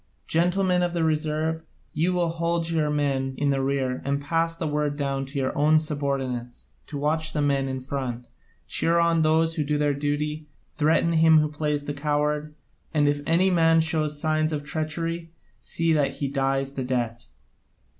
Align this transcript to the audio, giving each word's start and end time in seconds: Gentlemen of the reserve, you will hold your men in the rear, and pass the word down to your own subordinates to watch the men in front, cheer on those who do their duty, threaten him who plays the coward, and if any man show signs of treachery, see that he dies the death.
Gentlemen 0.27 0.81
of 0.81 0.93
the 0.95 1.03
reserve, 1.03 1.63
you 1.93 2.11
will 2.11 2.29
hold 2.29 2.71
your 2.71 2.89
men 2.89 3.35
in 3.37 3.51
the 3.51 3.61
rear, 3.61 4.01
and 4.03 4.19
pass 4.19 4.55
the 4.55 4.65
word 4.65 4.97
down 4.97 5.27
to 5.27 5.37
your 5.37 5.55
own 5.55 5.79
subordinates 5.79 6.71
to 6.87 6.97
watch 6.97 7.33
the 7.33 7.39
men 7.43 7.67
in 7.67 7.79
front, 7.79 8.27
cheer 8.67 8.97
on 8.97 9.21
those 9.21 9.53
who 9.53 9.63
do 9.63 9.77
their 9.77 9.93
duty, 9.93 10.47
threaten 10.73 11.11
him 11.13 11.37
who 11.37 11.51
plays 11.51 11.85
the 11.85 11.93
coward, 11.93 12.55
and 12.95 13.07
if 13.07 13.19
any 13.27 13.51
man 13.51 13.79
show 13.79 14.07
signs 14.07 14.51
of 14.51 14.63
treachery, 14.63 15.31
see 15.61 15.93
that 15.93 16.15
he 16.15 16.27
dies 16.27 16.71
the 16.71 16.83
death. 16.83 17.29